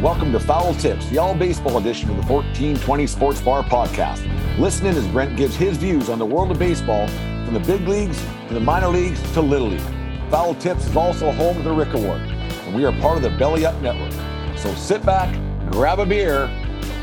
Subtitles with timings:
[0.00, 4.24] Welcome to Foul Tips, the all baseball edition of the 1420 Sports Bar podcast.
[4.56, 7.08] Listen in as Brent gives his views on the world of baseball
[7.44, 9.82] from the big leagues to the minor leagues to Little League.
[10.30, 13.30] Foul Tips is also home to the Rick Award, and we are part of the
[13.30, 14.12] Belly Up Network.
[14.56, 15.34] So sit back,
[15.72, 16.44] grab a beer,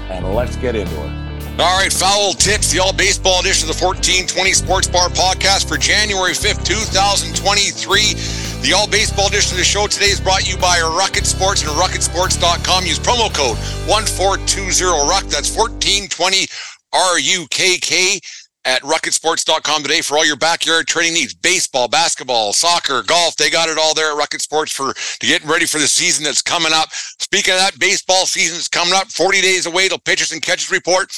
[0.10, 1.60] and let's get into it.
[1.60, 5.76] All right, Foul Tips, the all baseball edition of the 1420 Sports Bar podcast for
[5.76, 8.45] January 5th, 2023.
[8.66, 11.62] The all baseball edition of the show today is brought to you by Rukket Sports
[11.62, 12.84] and RukketSports.com.
[12.84, 15.30] Use promo code 1420RUCK.
[15.30, 16.48] That's 1420
[16.92, 18.20] R U K K
[18.66, 23.70] at RukketSports.com today for all your backyard training needs baseball basketball soccer golf they got
[23.70, 26.72] it all there at rukket sports for to getting ready for the season that's coming
[26.74, 30.42] up speaking of that baseball season is coming up 40 days away till pitchers and
[30.42, 31.12] catches report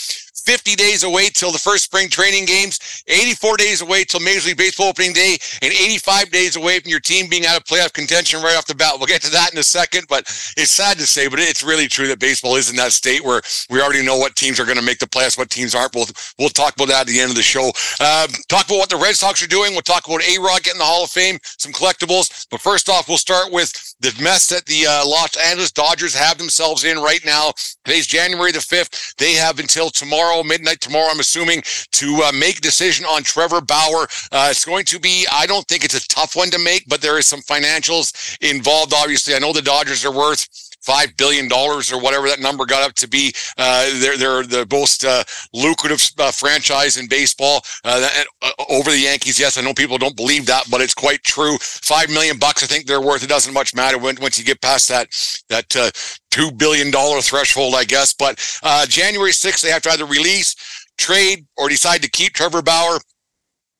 [0.47, 4.57] 50 days away till the first spring training games, 84 days away till Major League
[4.57, 8.41] Baseball opening day, and 85 days away from your team being out of playoff contention
[8.41, 8.93] right off the bat.
[8.95, 10.21] We'll get to that in a second, but
[10.55, 13.41] it's sad to say, but it's really true that baseball is in that state where
[13.69, 15.93] we already know what teams are going to make the playoffs, what teams aren't.
[15.93, 16.07] We'll,
[16.39, 17.67] we'll talk about that at the end of the show.
[17.99, 19.73] Um, talk about what the Red Sox are doing.
[19.73, 22.47] We'll talk about A-Rod getting the Hall of Fame, some collectibles.
[22.49, 26.37] But first off, we'll start with the mess that the uh, Los Angeles Dodgers have
[26.37, 27.51] themselves in right now.
[27.83, 29.15] Today's January the 5th.
[29.17, 34.07] They have until tomorrow, midnight tomorrow, I'm assuming, to uh, make decision on Trevor Bauer.
[34.31, 37.01] Uh, it's going to be, I don't think it's a tough one to make, but
[37.01, 38.93] there is some financials involved.
[38.93, 40.47] Obviously, I know the Dodgers are worth
[40.87, 43.33] five billion dollars or whatever that number got up to be.
[43.57, 48.09] Uh, they're they're the most uh, lucrative uh, franchise in baseball uh,
[48.41, 49.37] uh, over the Yankees.
[49.37, 51.57] Yes, I know people don't believe that, but it's quite true.
[51.59, 53.21] Five million bucks, I think they're worth.
[53.23, 55.07] It doesn't much matter when, once you get past that
[55.49, 55.91] that uh,
[56.31, 58.13] two billion dollar threshold, I guess.
[58.13, 58.39] But
[58.87, 60.55] January sixth, they have to either release,
[60.97, 62.97] trade, or decide to keep Trevor Bauer.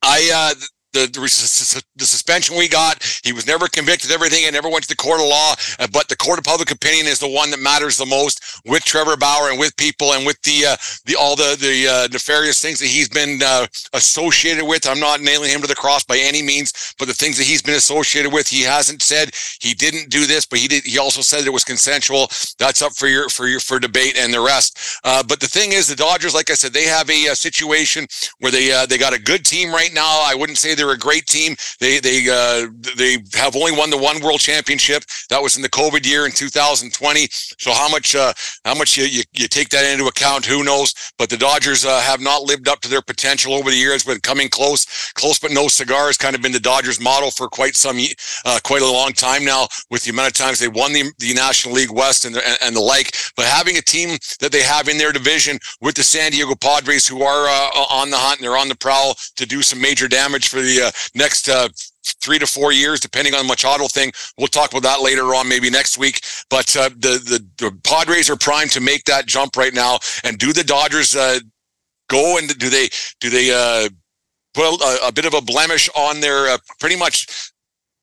[0.04, 0.54] I uh,
[0.94, 3.04] the, the, the, suspension we got.
[3.24, 5.54] He was never convicted, everything, and never went to the court of law.
[5.80, 8.84] Uh, but the court of public opinion is the one that matters the most with
[8.84, 12.62] Trevor Bauer and with people and with the uh, the all the the uh, nefarious
[12.62, 14.88] things that he's been uh, associated with.
[14.88, 17.62] I'm not nailing him to the cross by any means, but the things that he's
[17.62, 20.84] been associated with, he hasn't said he didn't do this, but he did.
[20.86, 22.28] He also said it was consensual.
[22.58, 25.00] That's up for your for your for debate and the rest.
[25.04, 28.08] Uh, but the thing is, the Dodgers, like I said, they have a, a situation
[28.40, 30.24] where they they got a good team right now.
[30.26, 31.56] I wouldn't say they're a great team.
[31.80, 35.04] They they uh, they have only won the one World Championship.
[35.30, 37.28] That was in the COVID year in 2020.
[37.32, 38.34] So how much uh,
[38.66, 40.46] how much you, you, you take that into account?
[40.46, 40.94] Who knows?
[41.18, 44.04] But the Dodgers uh, have not lived up to their potential over the years.
[44.04, 47.48] Been coming close, close but no cigar has kind of been the Dodgers model for
[47.48, 47.98] quite some
[48.46, 49.68] uh, quite a long time now.
[49.90, 52.76] With the amount of times they won the, the National League West and the, and
[52.76, 56.32] the like, but having a team that they have in their division with the San
[56.32, 59.62] Diego Padres, who are uh, on the hunt and they're on the prowl to do
[59.62, 61.70] some major damage for the uh, next uh,
[62.22, 64.12] three to four years, depending on the Machado thing.
[64.38, 66.22] We'll talk about that later on, maybe next week.
[66.50, 70.00] But uh, the, the, the Padres are primed to make that jump right now.
[70.24, 71.40] And do the Dodgers uh,
[72.10, 72.90] go and do they
[73.20, 73.90] do they uh,
[74.54, 77.52] put a, a, bit of a blemish on their uh, pretty much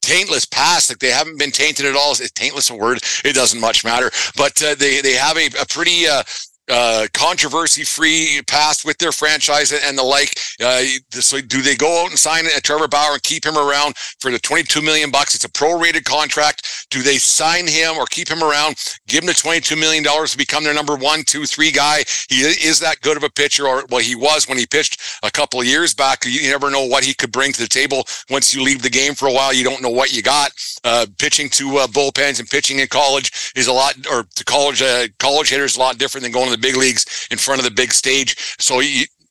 [0.03, 0.91] taintless past.
[0.91, 2.13] Like they haven't been tainted at all.
[2.13, 2.99] Is taintless a word?
[3.25, 4.11] It doesn't much matter.
[4.37, 6.23] But uh, they they have a, a pretty uh,
[6.71, 10.35] uh, controversy-free past with their franchise and the like.
[10.63, 13.97] Uh, so do they go out and sign a Trevor Bauer and keep him around
[14.21, 15.35] for the 22 million bucks?
[15.35, 16.87] It's a prorated contract.
[16.91, 18.77] Do they sign him or keep him around,
[19.09, 22.05] give him the 22 million dollars to become their number one, two, three guy?
[22.29, 25.31] He is that good of a pitcher, or well, he was when he pitched a
[25.31, 26.25] couple of years back.
[26.25, 29.15] You never know what he could bring to the table once you leave the game
[29.15, 29.53] for a while.
[29.53, 30.53] You don't know what you got.
[30.85, 34.83] Uh, pitching to uh, bullpens and pitching in college is a lot, or to college
[34.83, 37.65] uh, college hitters a lot different than going to the big leagues in front of
[37.65, 38.37] the big stage.
[38.59, 38.81] So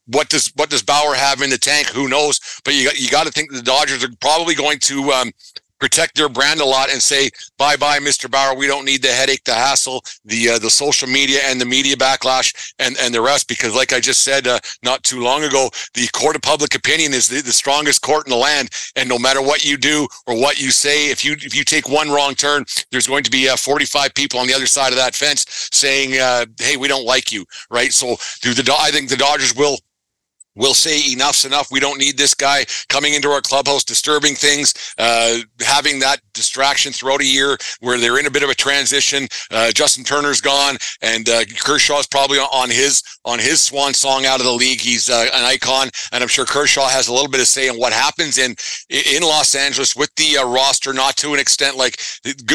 [0.07, 1.87] what does what does Bauer have in the tank?
[1.87, 2.39] Who knows?
[2.63, 5.31] But you got, you got to think the Dodgers are probably going to um,
[5.79, 8.29] protect their brand a lot and say bye bye, Mr.
[8.29, 8.55] Bauer.
[8.55, 11.95] We don't need the headache, the hassle, the uh, the social media and the media
[11.95, 13.47] backlash and and the rest.
[13.47, 17.13] Because like I just said uh, not too long ago, the court of public opinion
[17.13, 18.69] is the, the strongest court in the land.
[18.95, 21.89] And no matter what you do or what you say, if you if you take
[21.89, 24.97] one wrong turn, there's going to be uh, 45 people on the other side of
[24.97, 27.93] that fence saying, uh, "Hey, we don't like you." Right?
[27.93, 29.77] So, do the I think the Dodgers will
[30.55, 31.71] will say enough's enough.
[31.71, 36.93] We don't need this guy coming into our clubhouse, disturbing things, uh, having that distraction
[36.93, 39.27] throughout a year where they're in a bit of a transition.
[39.51, 44.39] Uh, Justin Turner's gone, and uh, Kershaw's probably on his on his swan song out
[44.39, 44.79] of the league.
[44.79, 47.75] He's uh, an icon, and I'm sure Kershaw has a little bit of say in
[47.75, 48.55] what happens in
[48.89, 50.93] in Los Angeles with the uh, roster.
[50.93, 51.99] Not to an extent like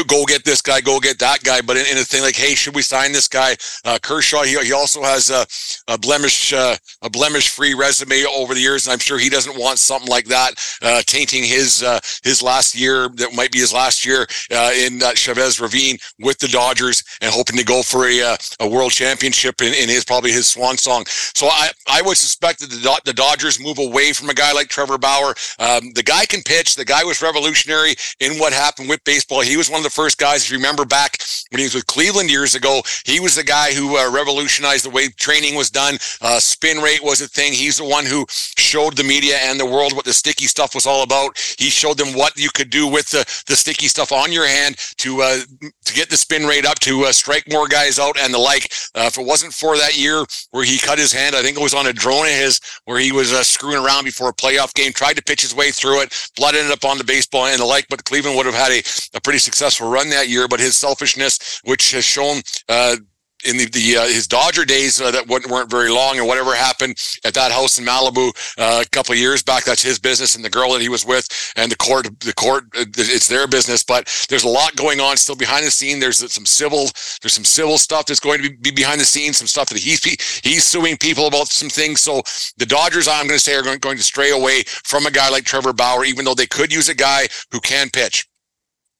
[0.07, 2.55] go get this guy, go get that guy, but in, in a thing like, hey,
[2.55, 3.55] should we sign this guy?
[3.83, 5.45] Uh, Kershaw, he, he also has a,
[5.91, 9.79] a blemish a blemish free resume over the years, and I'm sure he doesn't want
[9.79, 10.51] something like that
[10.83, 14.99] uh, tainting his uh, his last year that might be his last year uh, in
[15.15, 19.61] Chavez Ravine with the Dodgers and hoping to go for a, uh, a world championship
[19.61, 21.03] in, in his probably his swan song.
[21.07, 24.67] So I, I would suspect that the, the Dodgers move away from a guy like
[24.67, 25.33] Trevor Bauer.
[25.57, 26.75] Um, the guy can pitch.
[26.75, 29.41] The guy was revolutionary in what happened with baseball.
[29.41, 30.43] He was one of the first guys.
[30.43, 31.17] If you remember back
[31.49, 34.91] when he was with Cleveland years ago, he was the guy who uh, revolutionized the
[34.91, 35.97] way training was done.
[36.21, 37.53] Uh, spin rate was a thing.
[37.53, 40.85] He's the one who showed the media and the world what the sticky stuff was
[40.85, 41.37] all about.
[41.57, 44.77] He showed them what you could do with the, the sticky stuff on your hand
[44.97, 45.39] to uh,
[45.85, 48.71] to get the spin rate up, to uh, strike more guys out and the like.
[48.95, 51.63] Uh, if it wasn't for that year where he cut his hand, I think it
[51.63, 54.73] was on a drone of his where he was uh, screwing around before a playoff
[54.73, 56.31] game, tried to pitch his way through it.
[56.37, 58.83] Blood ended up on the baseball and the like, but Cleveland would have had a,
[59.15, 60.47] a pretty successful run that year.
[60.47, 62.97] But his selfishness, which has shown uh,
[63.45, 66.97] in the, the uh, his Dodger days uh, that weren't very long, and whatever happened
[67.23, 70.43] at that house in Malibu uh, a couple of years back, that's his business, and
[70.43, 73.83] the girl that he was with, and the court, the court, uh, it's their business.
[73.83, 75.99] But there's a lot going on still behind the scene.
[75.99, 76.89] There's some civil,
[77.21, 79.79] there's some civil stuff that's going to be, be behind the scenes, some stuff that
[79.79, 80.03] he's
[80.43, 82.01] he's suing people about some things.
[82.01, 82.21] So
[82.57, 85.29] the Dodgers, I'm going to say, are going, going to stray away from a guy
[85.29, 88.27] like Trevor Bauer, even though they could use a guy who can pitch.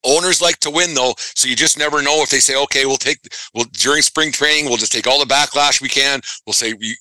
[0.05, 2.97] Owners like to win though, so you just never know if they say, "Okay, we'll
[2.97, 3.17] take
[3.53, 6.21] well during spring training, we'll just take all the backlash we can.
[6.45, 6.95] We'll say we,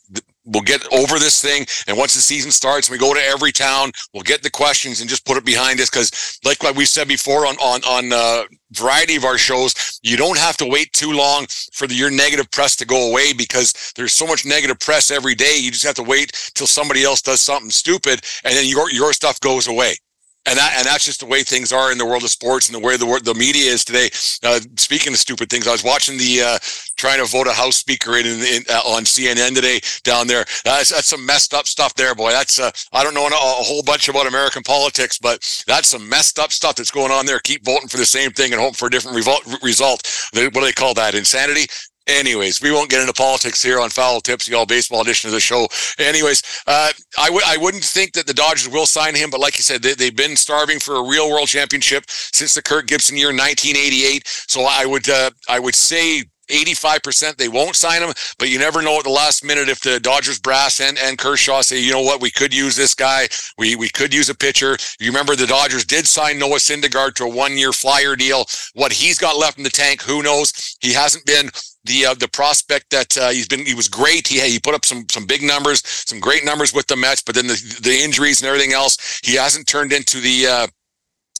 [0.45, 3.93] we'll get over this thing, and once the season starts, we go to every town,
[4.13, 7.07] we'll get the questions and just put it behind us." Because, like what we said
[7.07, 11.13] before on on on uh, variety of our shows, you don't have to wait too
[11.13, 15.13] long for the, your negative press to go away because there's so much negative press
[15.13, 15.57] every day.
[15.57, 19.13] You just have to wait till somebody else does something stupid, and then your your
[19.13, 19.99] stuff goes away
[20.47, 22.75] and that and that's just the way things are in the world of sports and
[22.75, 24.09] the way the the media is today.
[24.43, 26.59] Uh, speaking of stupid things, I was watching the uh,
[26.97, 30.45] trying to vote a House Speaker in, in uh, on CNN today down there.
[30.65, 32.31] That's, that's some messed up stuff there, boy.
[32.31, 36.09] That's uh, I don't know a, a, whole bunch about American politics, but that's some
[36.09, 37.41] messed up stuff that's going on there.
[37.41, 39.17] Keep voting for the same thing and hope for a different
[39.63, 40.31] result.
[40.33, 41.15] What do they call that?
[41.15, 41.67] Insanity.
[42.09, 45.35] Anyways, we won't get into politics here on Foul Tips, the all baseball edition of
[45.35, 45.69] the show.
[45.99, 49.59] Anyways, uh, I w- I wouldn't think that the Dodgers will sign him, but like
[49.59, 53.19] you said, they, they've been starving for a real world championship since the Kirk Gibson
[53.19, 54.27] year, 1988.
[54.27, 58.83] So I would uh, I would say 85% they won't sign him, but you never
[58.83, 62.01] know at the last minute if the Dodgers brass and, and Kershaw say, you know
[62.01, 63.29] what, we could use this guy.
[63.59, 64.77] We we could use a pitcher.
[64.99, 68.47] You remember the Dodgers did sign Noah Syndergaard to a one year flyer deal.
[68.75, 70.53] What he's got left in the tank, who knows?
[70.81, 71.51] He hasn't been
[71.89, 74.29] the uh, the prospect that uh, he's been he was great.
[74.29, 77.35] He he put up some some big numbers, some great numbers with the Mets, but
[77.35, 80.67] then the the injuries and everything else, he hasn't turned into the uh,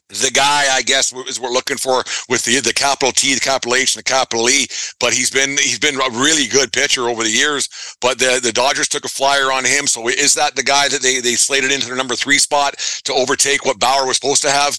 [0.09, 3.75] the guy, I guess, is we're looking for with the the capital T, the capital
[3.75, 4.67] H, and the capital E.
[4.99, 7.69] But he's been he's been a really good pitcher over the years.
[8.01, 9.85] But the the Dodgers took a flyer on him.
[9.85, 12.75] So is that the guy that they they slated into the number three spot
[13.05, 14.77] to overtake what Bauer was supposed to have?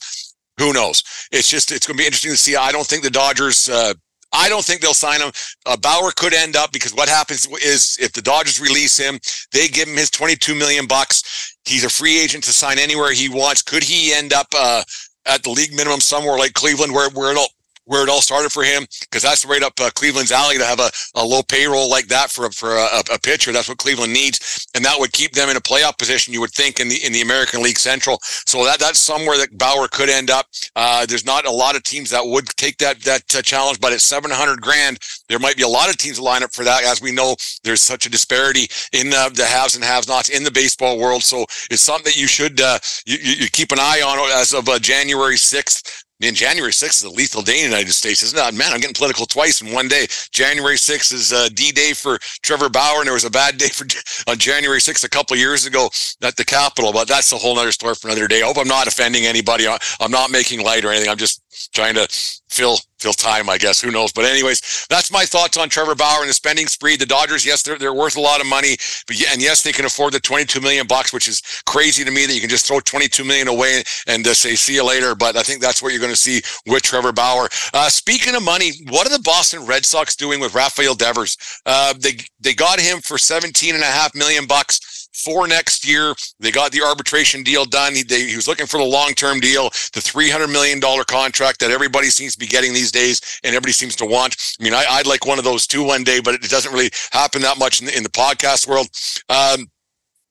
[0.58, 1.00] Who knows?
[1.31, 2.56] It's just it's going to be interesting to see.
[2.56, 3.69] I don't think the Dodgers.
[3.69, 3.94] Uh,
[4.32, 5.32] I don't think they'll sign him.
[5.67, 9.19] Uh, Bauer could end up because what happens is if the Dodgers release him,
[9.53, 11.56] they give him his 22 million bucks.
[11.65, 13.62] He's a free agent to sign anywhere he wants.
[13.62, 14.82] Could he end up uh,
[15.27, 17.49] at the league minimum somewhere like Cleveland, where where it'll
[17.91, 20.79] where it all started for him because that's right up uh, Cleveland's alley to have
[20.79, 23.51] a, a low payroll like that for for a, a, pitcher.
[23.51, 26.33] That's what Cleveland needs, and that would keep them in a playoff position.
[26.33, 28.19] You would think in the in the American League Central.
[28.23, 30.47] So that that's somewhere that Bauer could end up.
[30.77, 33.93] Uh, there's not a lot of teams that would take that that uh, challenge, but
[33.93, 34.99] at 700 grand,
[35.29, 36.85] there might be a lot of teams line up for that.
[36.85, 40.53] As we know, there's such a disparity in uh, the haves and have-nots in the
[40.53, 41.25] baseball world.
[41.25, 44.69] So it's something that you should uh, you, you keep an eye on as of
[44.69, 46.05] uh, January 6th.
[46.20, 48.43] Man, January 6th is a lethal day in the United States, isn't it?
[48.43, 50.06] Oh, man, I'm getting political twice in one day.
[50.32, 53.56] January 6th is uh, a D day for Trevor Bauer, and there was a bad
[53.56, 53.86] day for
[54.31, 55.89] on January 6th a couple of years ago
[56.22, 56.93] at the Capitol.
[56.93, 58.43] But that's a whole other story for another day.
[58.43, 59.67] I hope I'm not offending anybody.
[59.67, 61.08] I'm not making light or anything.
[61.08, 61.43] I'm just
[61.73, 62.07] trying to
[62.49, 63.81] fill fill time, I guess.
[63.81, 64.13] Who knows?
[64.13, 66.97] But anyways, that's my thoughts on Trevor Bauer and the spending spree.
[66.97, 68.77] The Dodgers, yes, they're they're worth a lot of money,
[69.07, 72.11] but yeah, and yes, they can afford the 22 million bucks, which is crazy to
[72.11, 75.15] me that you can just throw 22 million away and uh, say see you later.
[75.15, 77.49] But I think that's what you're going to see with Trevor Bauer.
[77.73, 81.37] Uh, speaking of money, what are the Boston Red Sox doing with Rafael Devers?
[81.67, 86.14] Uh, they they got him for 17 and a half million bucks for next year.
[86.38, 87.94] They got the arbitration deal done.
[87.94, 91.70] He, they, he was looking for the long term deal, the $300 million contract that
[91.70, 94.36] everybody seems to be getting these days and everybody seems to want.
[94.60, 96.90] I mean, I, would like one of those too one day, but it doesn't really
[97.12, 98.88] happen that much in the, in the podcast world.
[99.29, 99.67] Um,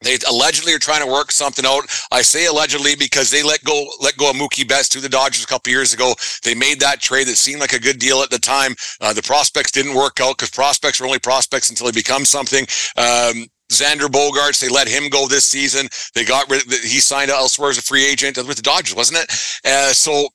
[0.01, 1.83] they allegedly are trying to work something out.
[2.11, 5.43] I say allegedly because they let go let go of Mookie Betts to the Dodgers
[5.43, 6.13] a couple years ago.
[6.43, 8.75] They made that trade that seemed like a good deal at the time.
[9.01, 12.65] Uh, the prospects didn't work out because prospects are only prospects until they become something.
[12.95, 14.59] Um, Xander Bogaerts.
[14.59, 15.87] They let him go this season.
[16.13, 16.63] They got rid.
[16.63, 19.31] He signed elsewhere as a free agent with the Dodgers, wasn't it?
[19.65, 20.29] Uh, so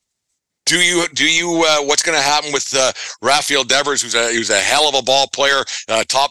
[0.66, 4.32] do you do you uh, what's going to happen with uh, Rafael Devers, who's a
[4.32, 6.30] who's a hell of a ball player, uh, top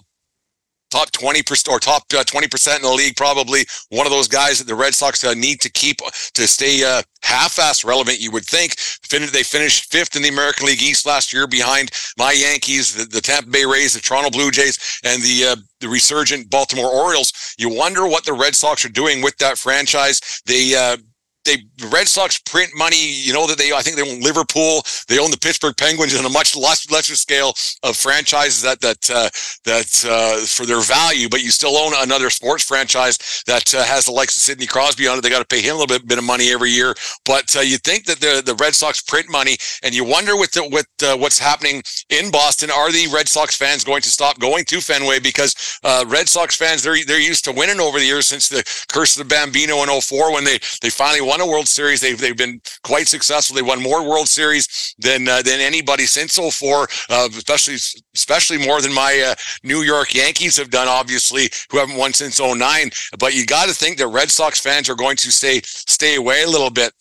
[0.94, 4.68] top 20% or top 20% uh, in the league, probably one of those guys that
[4.68, 5.98] the Red Sox uh, need to keep
[6.34, 8.76] to stay uh, half-ass relevant, you would think.
[9.10, 13.22] They finished fifth in the American League East last year behind my Yankees, the, the
[13.22, 17.56] Tampa Bay Rays, the Toronto Blue Jays, and the uh, the resurgent Baltimore Orioles.
[17.58, 20.42] You wonder what the Red Sox are doing with that franchise.
[20.46, 20.98] They uh,
[21.46, 21.58] they
[21.90, 22.98] Red Sox print money.
[22.98, 24.84] You know that they I think they own Liverpool.
[25.08, 29.10] They own the Pittsburgh Penguins on a much less lesser scale of franchises that that
[29.10, 29.30] uh,
[29.66, 31.30] that uh, for their value.
[31.30, 35.08] But you still own another sports franchise that uh, has the likes of Sidney Crosby
[35.08, 35.22] on it.
[35.22, 36.96] They got to pay him a little bit, bit of money every year.
[37.26, 40.52] But uh, you think that the the Red Sox print money, and you wonder with
[40.52, 42.72] the, with uh, what's happening in Boston.
[42.72, 46.56] Are the Red Sox fans going to stop going to Fenway because uh, Red Sox
[46.56, 49.84] fans they're they're used to winning over the years since the curse of the Bambino
[49.84, 52.02] in 04 when they they finally won a World Series.
[52.02, 53.56] They've they've been quite successful.
[53.56, 57.76] They won more World Series than uh, than anybody since 04, uh, especially
[58.16, 60.88] especially more than my uh, New York Yankees have done.
[60.88, 62.90] Obviously, who haven't won since 09.
[63.20, 66.44] But you got to think that Red Sox fans are going to say stay away
[66.44, 66.94] a little bit.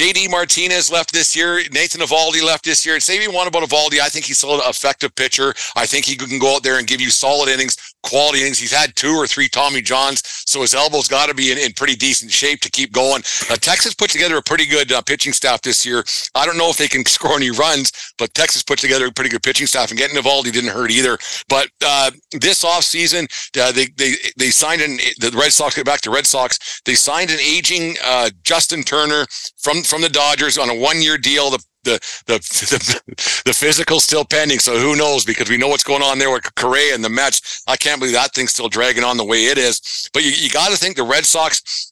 [0.00, 1.60] JD Martinez left this year.
[1.72, 2.94] Nathan Eovaldi left this year.
[2.94, 5.52] And say you want about Eovaldi, I think he's still an effective pitcher.
[5.76, 8.58] I think he can go out there and give you solid innings quality innings.
[8.58, 11.72] He's had two or three Tommy Johns, so his elbow's got to be in, in,
[11.72, 13.22] pretty decent shape to keep going.
[13.50, 16.04] Uh, Texas put together a pretty good uh, pitching staff this year.
[16.34, 19.30] I don't know if they can score any runs, but Texas put together a pretty
[19.30, 21.18] good pitching staff, and getting Eovaldi didn't hurt either.
[21.48, 23.28] But uh, this offseason,
[23.60, 26.80] uh, they they they signed an the Red Sox get back to Red Sox.
[26.84, 29.26] They signed an aging uh, Justin Turner
[29.58, 31.50] from from the Dodgers on a one year deal.
[31.50, 31.92] The the
[32.26, 32.38] the
[33.06, 34.60] the, the physical still pending.
[34.60, 35.24] So who knows?
[35.24, 37.62] Because we know what's going on there with Correa and the Mets.
[37.66, 40.08] I can't believe that thing's still dragging on the way it is.
[40.12, 41.89] But you, you got to think the Red Sox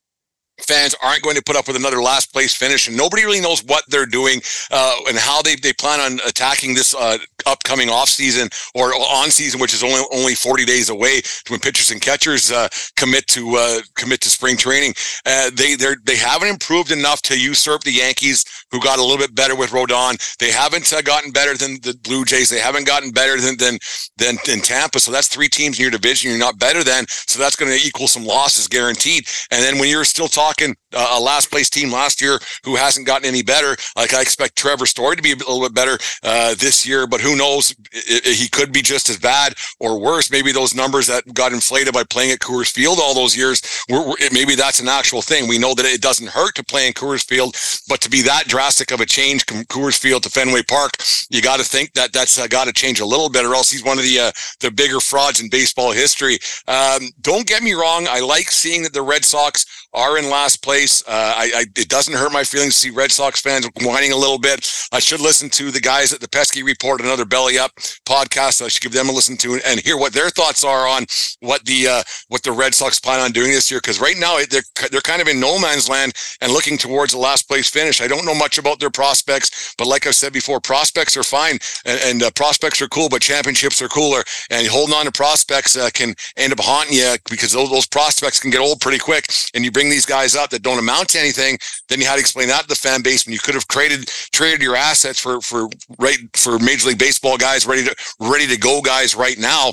[0.61, 3.63] fans aren't going to put up with another last place finish and nobody really knows
[3.65, 8.09] what they're doing uh, and how they, they plan on attacking this uh, upcoming off
[8.09, 12.51] season or on season which is only only 40 days away when pitchers and catchers
[12.51, 14.95] uh, commit to uh, commit to spring training.
[15.25, 19.19] Uh, they they they haven't improved enough to usurp the Yankees who got a little
[19.19, 20.19] bit better with Rodon.
[20.39, 22.51] They haven't uh, gotten better than the Blue Jays.
[22.51, 23.79] They haven't gotten better than than
[24.17, 25.01] than, than Tampa.
[25.01, 27.07] So that's three teams in your division you're not better than.
[27.09, 29.27] So that's going to equal some losses guaranteed.
[29.51, 33.07] And then when you're still talking talking a last place team last year who hasn't
[33.07, 33.77] gotten any better.
[33.97, 37.21] Like I expect Trevor Story to be a little bit better uh, this year, but
[37.21, 37.71] who knows?
[37.93, 40.31] It, it, he could be just as bad or worse.
[40.31, 44.07] Maybe those numbers that got inflated by playing at Coors Field all those years, we're,
[44.07, 45.49] we're, maybe that's an actual thing.
[45.49, 47.57] We know that it doesn't hurt to play in Coors Field,
[47.89, 50.93] but to be that drastic of a change from Coors Field to Fenway Park,
[51.31, 53.71] you got to think that that's uh, got to change a little bit, or else
[53.71, 56.39] he's one of the uh, the bigger frauds in baseball history.
[56.67, 60.63] Um, don't get me wrong; I like seeing that the Red Sox are in last
[60.63, 60.78] place.
[60.79, 64.17] Uh, I, I, it doesn't hurt my feelings to see Red Sox fans whining a
[64.17, 64.71] little bit.
[64.93, 67.75] I should listen to the guys at the Pesky Report, another Belly Up
[68.07, 68.63] podcast.
[68.65, 71.07] I should give them a listen to and hear what their thoughts are on
[71.41, 73.81] what the uh, what the Red Sox plan on doing this year.
[73.81, 77.19] Because right now they're they're kind of in no man's land and looking towards the
[77.19, 78.01] last place finish.
[78.01, 81.59] I don't know much about their prospects, but like I said before, prospects are fine
[81.85, 84.23] and, and uh, prospects are cool, but championships are cooler.
[84.51, 88.41] And holding on to prospects uh, can end up haunting you because those, those prospects
[88.41, 91.19] can get old pretty quick, and you bring these guys up that don't amount to
[91.19, 91.59] anything,
[91.89, 94.09] then you had to explain that to the fan base when you could have traded
[94.33, 98.57] traded your assets for for right for Major League Baseball guys ready to ready to
[98.57, 99.73] go guys right now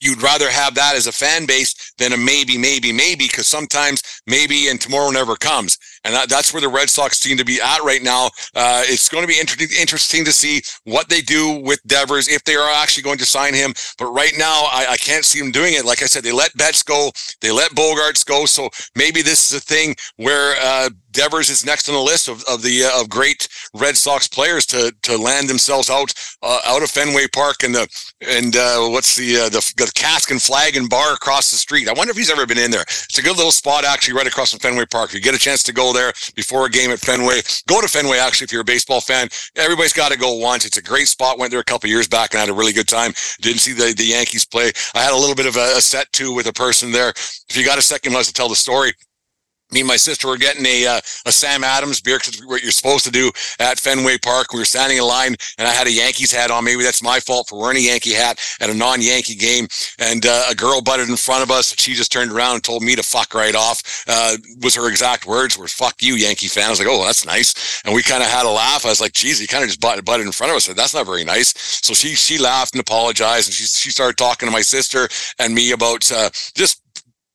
[0.00, 4.02] you'd rather have that as a fan base than a maybe, maybe, maybe, because sometimes
[4.26, 5.78] maybe and tomorrow never comes.
[6.06, 8.26] And that, that's where the Red Sox seem to be at right now.
[8.54, 12.44] Uh, it's going to be inter- interesting to see what they do with Devers if
[12.44, 13.74] they are actually going to sign him.
[13.98, 15.84] But right now, I, I can't see them doing it.
[15.84, 17.10] Like I said, they let Betts go,
[17.40, 18.46] they let Bogaerts go.
[18.46, 22.44] So maybe this is a thing where uh, Devers is next on the list of,
[22.44, 26.82] of the uh, of great Red Sox players to to land themselves out uh, out
[26.82, 27.88] of Fenway Park and the
[28.20, 31.88] and uh, what's the, uh, the the Cask 'n Flagon bar across the street.
[31.88, 32.82] I wonder if he's ever been in there.
[32.82, 35.10] It's a good little spot actually right across from Fenway Park.
[35.10, 37.88] If you get a chance to go there before a game at Fenway, go to
[37.88, 39.28] Fenway actually if you're a baseball fan.
[39.56, 40.64] Everybody's got to go once.
[40.64, 41.38] It's a great spot.
[41.38, 43.12] Went there a couple years back and had a really good time.
[43.40, 44.72] Didn't see the the Yankees play.
[44.94, 47.10] I had a little bit of a, a set too with a person there.
[47.48, 48.92] If you got a second, let's tell the story
[49.72, 52.72] me and my sister were getting a uh, a Sam Adams beer because what you're
[52.72, 54.52] supposed to do at Fenway Park.
[54.52, 56.64] We were standing in line, and I had a Yankees hat on.
[56.64, 59.66] Maybe that's my fault for wearing a Yankee hat at a non-Yankee game.
[59.98, 61.74] And uh, a girl butted in front of us.
[61.78, 64.04] She just turned around and told me to fuck right off.
[64.06, 67.26] Uh, was her exact words were "fuck you, Yankee fan." I was like, "Oh, that's
[67.26, 68.86] nice." And we kind of had a laugh.
[68.86, 70.76] I was like, "Geez, he kind of just butted, butted in front of us." Said,
[70.76, 71.54] That's not very nice.
[71.82, 75.08] So she she laughed and apologized, and she she started talking to my sister
[75.38, 76.82] and me about uh, just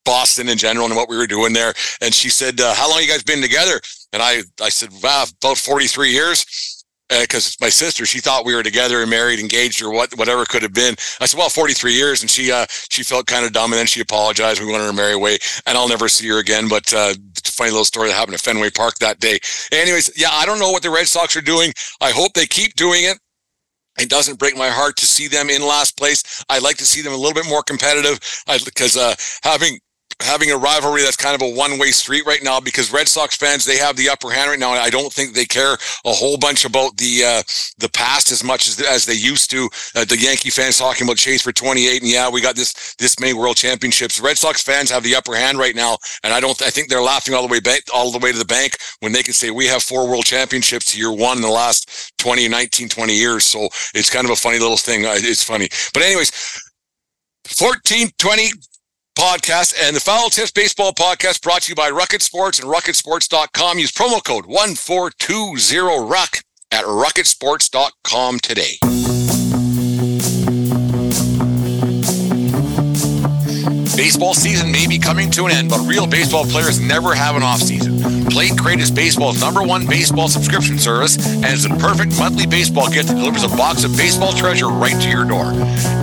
[0.06, 1.74] Boston in general and what we were doing there.
[2.02, 3.80] And she said, uh, "How long you guys been together?"
[4.14, 6.46] And I I said, "Wow, about forty three years."
[7.10, 10.46] Because uh, my sister, she thought we were together and married, engaged, or what, whatever
[10.46, 10.96] could have been.
[11.20, 13.86] I said, "Well, 43 years," and she, uh, she felt kind of dumb, and then
[13.86, 14.62] she apologized.
[14.62, 16.70] We went on our merry way, and I'll never see her again.
[16.70, 19.40] But uh, it's a funny little story that happened at Fenway Park that day.
[19.74, 21.74] Anyways, yeah, I don't know what the Red Sox are doing.
[22.00, 23.18] I hope they keep doing it.
[24.00, 26.44] It doesn't break my heart to see them in last place.
[26.50, 28.20] I'd like to see them a little bit more competitive
[28.64, 29.80] because uh, having
[30.22, 33.66] having a rivalry that's kind of a one-way street right now because Red Sox fans
[33.66, 34.72] they have the upper hand right now.
[34.72, 35.74] I don't think they care
[36.06, 37.44] a whole bunch about the uh,
[37.78, 39.70] the past as much as as they used to.
[39.96, 43.20] Uh, the Yankee fans talking about Chase for 28, and yeah, we got this this
[43.20, 44.20] many World Championships.
[44.20, 46.60] Red Sox fans have the upper hand right now, and I don't.
[46.62, 49.12] I think they're laughing all the way back, all the way to the bank when
[49.12, 52.90] they can say we have four World Championships year one in the last 20, 19,
[52.90, 53.44] 20 years.
[53.44, 55.06] So it's kind of a funny little thing.
[55.06, 56.32] Uh, it's funny, but anyways.
[57.44, 58.50] 14, 20,
[59.22, 63.78] podcast and the Foul Tips Baseball podcast brought to you by Rukket Sports and rukketsports.com.
[63.78, 68.91] Use promo code 1420RUCK at rukketsports.com today.
[73.96, 77.42] Baseball season may be coming to an end, but real baseball players never have an
[77.42, 78.30] offseason.
[78.32, 82.90] Plate Crate is baseball's number one baseball subscription service and is a perfect monthly baseball
[82.90, 85.52] gift that delivers a box of baseball treasure right to your door.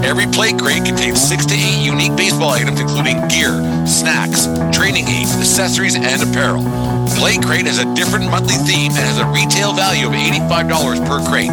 [0.05, 5.35] Every Plate Crate contains six to eight unique baseball items, including gear, snacks, training aids,
[5.35, 6.63] accessories, and apparel.
[7.17, 10.69] Plate Crate has a different monthly theme and has a retail value of $85
[11.09, 11.51] per crate.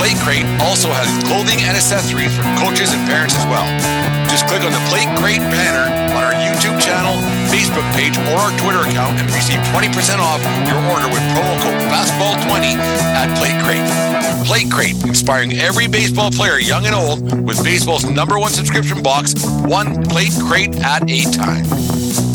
[0.00, 3.93] Plate Crate also has clothing and accessories for coaches and parents as well.
[4.34, 7.14] Just click on the Plate Crate banner on our YouTube channel,
[7.54, 11.78] Facebook page, or our Twitter account and receive 20% off your order with promo code
[11.86, 12.74] Fastball20
[13.14, 14.44] at Plate Crate.
[14.44, 19.34] Plate Crate, inspiring every baseball player, young and old, with baseball's number one subscription box,
[19.60, 22.33] one plate crate at a time.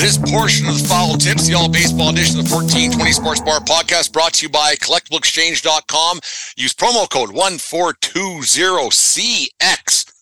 [0.00, 3.60] This portion of the Foul Tips, the all baseball edition of the 1420 Sports Bar
[3.60, 6.20] podcast, brought to you by collectibleexchange.com.
[6.56, 10.12] Use promo code 1420CX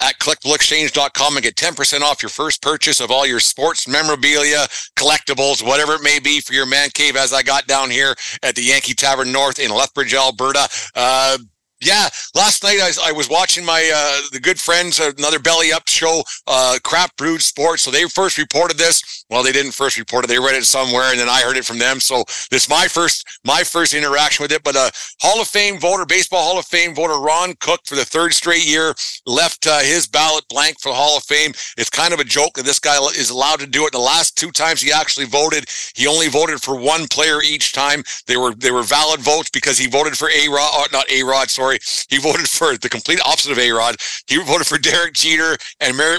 [0.00, 5.64] at collectibleexchange.com and get 10% off your first purchase of all your sports memorabilia, collectibles,
[5.64, 8.62] whatever it may be for your man cave as I got down here at the
[8.62, 10.68] Yankee Tavern North in Lethbridge, Alberta.
[10.96, 11.38] Uh,
[11.80, 15.88] yeah, last night I, I was watching my uh, the good friends another belly up
[15.88, 17.82] show, uh, Craft Brewed Sports.
[17.82, 19.24] So they first reported this.
[19.30, 21.64] Well, they didn't first report it; they read it somewhere, and then I heard it
[21.64, 22.00] from them.
[22.00, 24.64] So this my first my first interaction with it.
[24.64, 28.04] But uh, Hall of Fame voter, baseball Hall of Fame voter Ron Cook for the
[28.04, 31.52] third straight year left uh, his ballot blank for the Hall of Fame.
[31.76, 33.92] It's kind of a joke that this guy is allowed to do it.
[33.92, 38.02] The last two times he actually voted, he only voted for one player each time.
[38.26, 41.22] They were they were valid votes because he voted for A Rod, uh, not A
[41.22, 42.06] Rod, sorry sorry.
[42.08, 43.96] He voted for the complete opposite of A Rod.
[44.26, 46.18] He voted for Derek Jeter and Mar-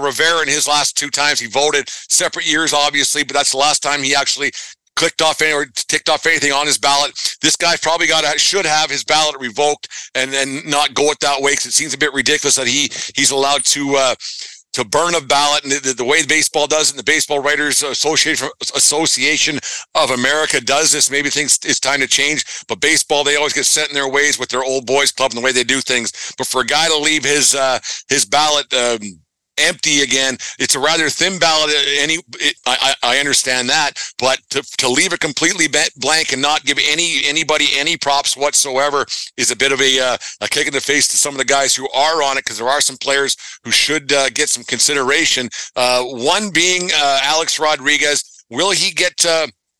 [0.00, 1.40] Rivera in his last two times.
[1.40, 4.52] He voted separate years, obviously, but that's the last time he actually
[4.96, 7.12] clicked off any or ticked off anything on his ballot.
[7.42, 11.40] This guy probably got should have his ballot revoked and then not go it that
[11.40, 13.96] way because it seems a bit ridiculous that he he's allowed to.
[13.96, 14.14] Uh,
[14.74, 17.82] to burn a ballot and the, the, way baseball does it, and the Baseball Writers
[17.82, 19.58] Association, Association
[19.94, 21.10] of America does this.
[21.10, 22.44] Maybe things it's time to change.
[22.68, 25.38] But baseball, they always get set in their ways with their old boys club and
[25.38, 26.34] the way they do things.
[26.36, 28.98] But for a guy to leave his uh, his ballot um,
[29.58, 30.36] empty again.
[30.58, 31.70] It's a rather thin ballot.
[31.70, 36.42] Uh, any, it, I, I understand that, but to, to leave it completely blank and
[36.42, 39.04] not give any anybody any props whatsoever
[39.36, 41.44] is a bit of a, uh, a kick in the face to some of the
[41.44, 44.64] guys who are on it because there are some players who should uh, get some
[44.64, 45.48] consideration.
[45.76, 48.44] Uh, one being uh, Alex Rodriguez.
[48.50, 49.26] Will he get?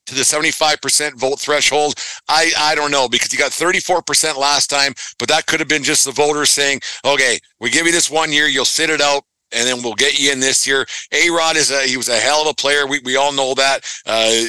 [0.07, 1.95] to the 75% vote threshold.
[2.29, 5.83] I, I don't know because he got 34% last time, but that could have been
[5.83, 9.25] just the voters saying, okay, we give you this one year, you'll sit it out
[9.55, 10.87] and then we'll get you in this year.
[11.13, 12.87] A Rod is a he was a hell of a player.
[12.87, 13.85] We we all know that.
[14.07, 14.45] Uh,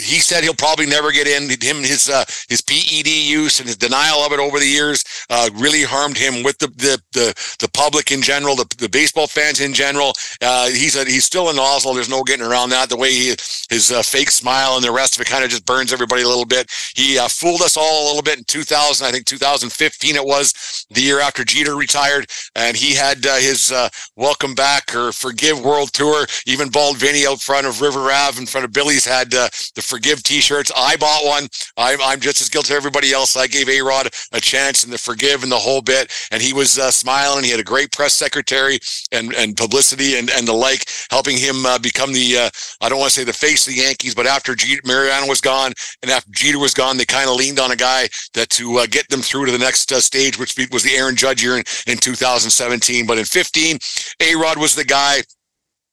[0.00, 1.48] he said he'll probably never get in.
[1.60, 5.50] Him his uh, his PED use and his denial of it over the years uh,
[5.54, 9.60] really harmed him with the the the, the public in general, the, the baseball fans
[9.60, 10.12] in general.
[10.40, 11.94] Uh, he's he's still a nozzle.
[11.94, 12.88] There's no getting around that.
[12.88, 13.28] The way he
[13.68, 16.28] his uh, fake smile and the rest of it kind of just burns everybody a
[16.28, 16.70] little bit.
[16.94, 19.06] He uh, fooled us all a little bit in 2000.
[19.06, 23.72] I think 2015 it was the year after Jeter retired, and he had uh, his
[24.16, 26.26] welcome back or forgive world tour.
[26.46, 29.50] Even Bald Vinny out front of River Ave in front of Billy's had the
[29.90, 30.70] forgive t-shirts.
[30.76, 31.48] I bought one.
[31.76, 33.36] I'm, I'm just as guilty as everybody else.
[33.36, 36.12] I gave A-Rod a chance and the forgive and the whole bit.
[36.30, 37.44] And he was uh, smiling.
[37.44, 38.78] He had a great press secretary
[39.10, 42.50] and, and publicity and, and the like, helping him uh, become the, uh,
[42.80, 45.40] I don't want to say the face of the Yankees, but after G- Mariano was
[45.40, 45.72] gone
[46.02, 48.86] and after Jeter was gone, they kind of leaned on a guy that to uh,
[48.86, 51.64] get them through to the next uh, stage, which was the Aaron Judge year in,
[51.88, 53.06] in 2017.
[53.06, 53.78] But in 15,
[54.20, 55.22] A-Rod was the guy.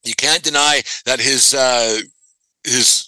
[0.04, 2.00] You can't deny that his, uh,
[2.64, 3.07] his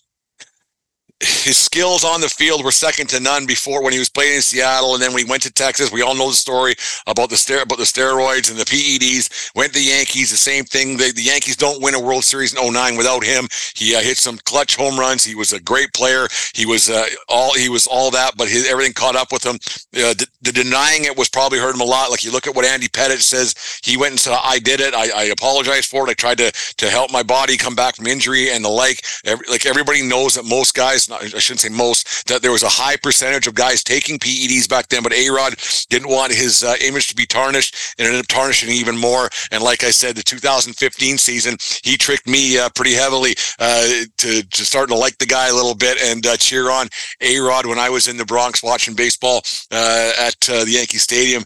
[1.22, 4.42] his skills on the field were second to none before when he was playing in
[4.42, 6.76] Seattle, and then we went to Texas, we all know the story
[7.08, 9.54] about the ster- about the steroids and the PEDs.
[9.54, 10.96] Went to the Yankees, the same thing.
[10.96, 13.50] The, the Yankees don't win a World Series in 09 without him.
[13.76, 15.26] He uh, hit some clutch home runs.
[15.26, 16.28] He was a great player.
[16.54, 19.56] He was uh, all he was all that, but his, everything caught up with him.
[19.96, 22.12] Uh, the, the, denying it was probably hurt him a lot.
[22.12, 24.94] Like you look at what Andy Pettitte says, he went and said, "I did it.
[24.94, 26.12] I, I apologize for it.
[26.12, 29.46] I tried to to help my body come back from injury and the like." Every,
[29.50, 32.70] like everybody knows that most guys not, I shouldn't say most, that there was a
[32.70, 35.56] high percentage of guys taking PEDs back then, but A-Rod
[35.90, 39.30] didn't want his uh, image to be tarnished and ended up tarnishing even more.
[39.52, 44.44] And like I said, the 2015 season, he tricked me uh, pretty heavily uh, to,
[44.44, 46.88] to starting to like the guy a little bit and uh, cheer on
[47.22, 49.42] A-Rod when I was in the Bronx watching baseball
[49.72, 51.44] uh, at uh, the Yankee Stadium.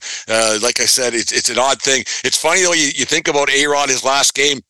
[0.61, 2.03] like I said, it's, it's an odd thing.
[2.23, 4.61] It's funny though, you, you think about A-Rod, his last game,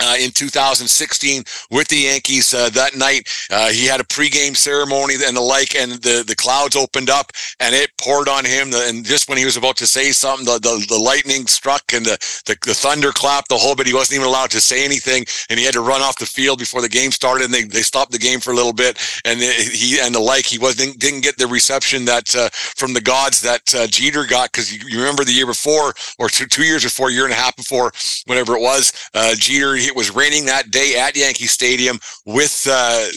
[0.00, 3.28] uh, in 2016 with the Yankees uh, that night.
[3.50, 7.32] Uh, he had a pregame ceremony and the like, and the, the clouds opened up
[7.60, 8.70] and it poured on him.
[8.72, 12.04] And just when he was about to say something, the, the, the lightning struck and
[12.04, 13.86] the, the, the thunder clapped the whole bit.
[13.86, 16.58] He wasn't even allowed to say anything, and he had to run off the field
[16.58, 17.44] before the game started.
[17.44, 20.44] And they, they stopped the game for a little bit, and he and the like.
[20.44, 24.52] He wasn't didn't get the reception that uh, from the gods that uh, Jeter got
[24.52, 27.36] because you, you, remember the year before or two, two years before, year and a
[27.36, 27.92] half before,
[28.26, 29.76] whatever it was, uh, Jeter.
[29.76, 33.08] He, it was raining that day at Yankee Stadium with uh,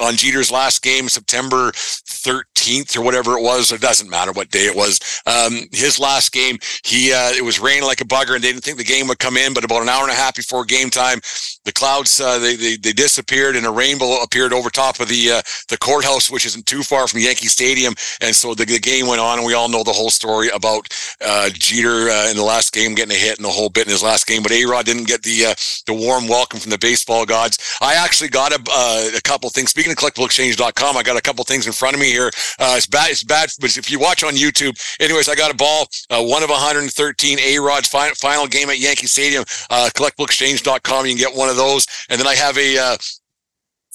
[0.00, 3.72] on Jeter's last game, September 13th or whatever it was.
[3.72, 5.00] It doesn't matter what day it was.
[5.26, 8.64] Um, his last game, he uh, it was raining like a bugger, and they didn't
[8.64, 9.54] think the game would come in.
[9.54, 11.20] But about an hour and a half before game time,
[11.64, 15.30] the clouds uh, they, they, they disappeared, and a rainbow appeared over top of the
[15.30, 17.94] uh, the courthouse, which isn't too far from Yankee Stadium.
[18.20, 20.88] And so the, the game went on, and we all know the whole story about
[21.24, 23.92] uh, Jeter uh, in the last game getting a hit and the whole bit in
[23.92, 24.42] his last game.
[24.42, 25.54] But A Rod didn't get the uh,
[25.86, 27.58] the warm welcome from the baseball gods.
[27.80, 31.66] I actually got a, a couple things speaking of collectibleexchange.com, I got a couple things
[31.66, 32.30] in front of me here.
[32.58, 33.10] Uh, it's bad.
[33.10, 33.50] It's bad.
[33.60, 37.38] But if you watch on YouTube, anyways, I got a ball, uh, one of 113
[37.38, 39.44] A Rod's final, final game at Yankee Stadium.
[39.70, 41.06] Uh, collectibleexchange.com.
[41.06, 41.86] You can get one of those.
[42.08, 42.96] And then I have a, uh,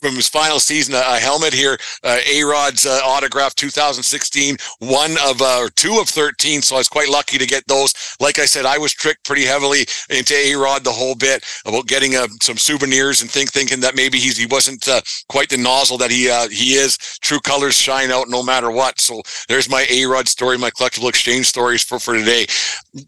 [0.03, 5.11] from his final season, a, a helmet here, uh, A Rod's uh, autograph 2016, one
[5.25, 6.61] of uh, two of 13.
[6.61, 7.93] So I was quite lucky to get those.
[8.19, 11.87] Like I said, I was tricked pretty heavily into A Rod the whole bit about
[11.87, 15.57] getting uh, some souvenirs and think thinking that maybe he's he wasn't uh, quite the
[15.57, 16.97] nozzle that he uh, he is.
[17.21, 18.99] True colors shine out no matter what.
[18.99, 22.45] So there's my A Rod story, my collectible exchange stories for for today.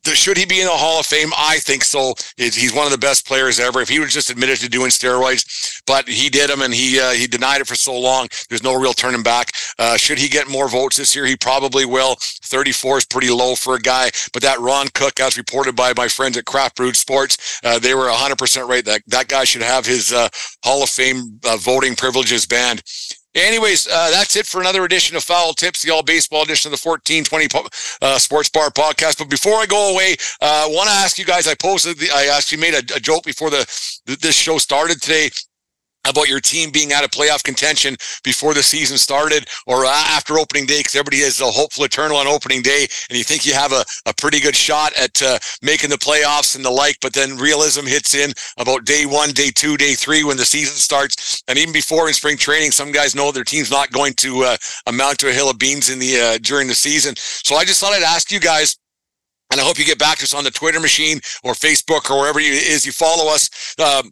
[0.05, 1.31] Should he be in the Hall of Fame?
[1.38, 2.13] I think so.
[2.38, 3.81] He's one of the best players ever.
[3.81, 7.00] If he was just admitted to doing steroids, but he did them and he he
[7.00, 8.28] uh, he denied it for so long.
[8.50, 9.52] There's no real turning back.
[9.78, 11.26] Uh, should he get more votes this year?
[11.26, 12.15] He probably will.
[12.19, 16.08] 34 is pretty low for a guy, but that Ron Cook, as reported by my
[16.08, 18.86] friends at Craft Brewed Sports, uh, they were 100% right.
[18.86, 20.30] That that guy should have his uh,
[20.63, 22.84] Hall of Fame uh, voting privileges banned.
[23.36, 26.80] Anyways, uh, that's it for another edition of Foul Tips, the all baseball edition of
[26.80, 27.69] the 1420
[28.02, 29.17] uh, Sports Bar podcast.
[29.17, 31.45] But before I go away, I uh, want to ask you guys.
[31.45, 33.65] I posted, the, I actually made a, a joke before the
[34.06, 35.32] this show started today
[36.08, 40.65] about your team being out of playoff contention before the season started or after opening
[40.65, 43.72] day because everybody has a hopeful eternal on opening day and you think you have
[43.72, 47.38] a, a pretty good shot at uh, making the playoffs and the like but then
[47.38, 51.58] realism hits in about day one day two day three when the season starts and
[51.58, 55.18] even before in spring training some guys know their team's not going to uh, amount
[55.18, 57.94] to a hill of beans in the uh, during the season so i just thought
[57.94, 58.78] i'd ask you guys
[59.52, 62.20] and I hope you get back to us on the Twitter machine or Facebook or
[62.20, 63.76] wherever it is you follow us.
[63.80, 64.12] Um,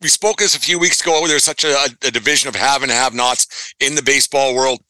[0.00, 1.26] we spoke this a few weeks ago.
[1.26, 4.80] There's such a, a division of have and have nots in the baseball world.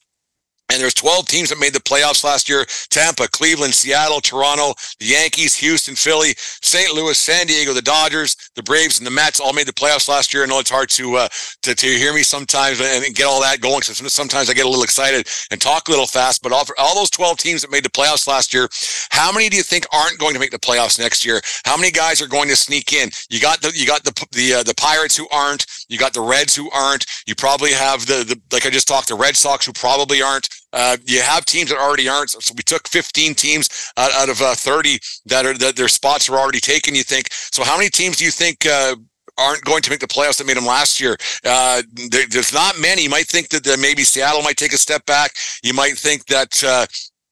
[0.71, 2.65] And there's 12 teams that made the playoffs last year.
[2.91, 6.95] Tampa, Cleveland, Seattle, Toronto, the Yankees, Houston, Philly, St.
[6.95, 10.33] Louis, San Diego, the Dodgers, the Braves, and the Mets all made the playoffs last
[10.33, 10.45] year.
[10.45, 11.29] I know it's hard to uh,
[11.63, 13.83] to, to hear me sometimes and get all that going.
[13.83, 16.43] So sometimes I get a little excited and talk a little fast.
[16.43, 18.69] But all, all those 12 teams that made the playoffs last year,
[19.11, 21.41] how many do you think aren't going to make the playoffs next year?
[21.65, 23.11] How many guys are going to sneak in?
[23.29, 25.67] You got the you got the the uh, the Pirates who aren't.
[25.90, 27.05] You got the Reds who aren't.
[27.26, 30.48] You probably have the, the like I just talked the Red Sox who probably aren't.
[30.72, 32.31] Uh, you have teams that already aren't.
[32.31, 36.29] So we took 15 teams out, out of uh, 30 that are that their spots
[36.31, 36.94] are already taken.
[36.94, 37.64] You think so?
[37.64, 38.94] How many teams do you think uh,
[39.38, 41.16] aren't going to make the playoffs that made them last year.
[41.44, 43.03] Uh, there, there's not many.
[43.03, 45.33] You might think that maybe Seattle might take a step back.
[45.62, 46.87] You might think that uh,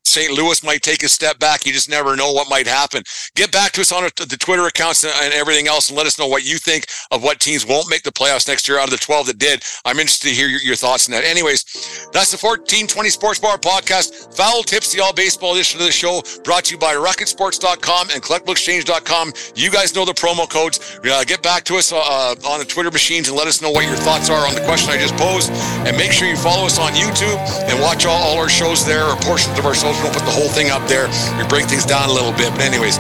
[0.09, 0.33] St.
[0.33, 1.67] Louis might take a step back.
[1.67, 3.03] You just never know what might happen.
[3.35, 6.27] Get back to us on the Twitter accounts and everything else and let us know
[6.27, 8.97] what you think of what teams won't make the playoffs next year out of the
[8.97, 9.63] 12 that did.
[9.85, 11.25] I'm interested to hear your, your thoughts on that.
[11.25, 11.65] Anyways,
[12.13, 14.35] that's the 1420 Sports Bar podcast.
[14.35, 18.23] Foul Tips, the all baseball edition of the show, brought to you by RukketSports.com and
[18.23, 19.33] CollectibleExchange.com.
[19.55, 20.99] You guys know the promo codes.
[21.05, 23.85] Uh, get back to us uh, on the Twitter machines and let us know what
[23.85, 25.53] your thoughts are on the question I just posed.
[25.87, 29.05] And make sure you follow us on YouTube and watch all, all our shows there
[29.05, 31.11] or portions of our social we don't put the whole thing up there.
[31.37, 32.51] We break things down a little bit.
[32.53, 32.99] But anyways,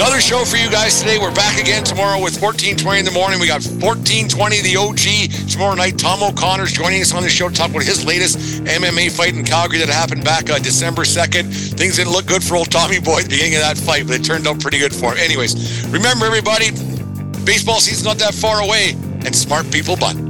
[0.00, 1.18] Another show for you guys today.
[1.18, 3.38] We're back again tomorrow with 1420 in the morning.
[3.38, 5.50] We got 1420, the OG.
[5.50, 9.10] Tomorrow night, Tom O'Connor's joining us on the show to talk about his latest MMA
[9.10, 11.76] fight in Calgary that happened back uh, December 2nd.
[11.76, 14.16] Things didn't look good for old Tommy Boy at the beginning of that fight, but
[14.16, 15.18] it turned out pretty good for him.
[15.18, 16.70] Anyways, remember, everybody,
[17.44, 18.92] baseball season's not that far away,
[19.26, 20.29] and smart people bunt.